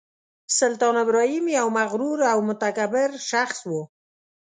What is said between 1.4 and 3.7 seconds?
یو مغرور او متکبر شخص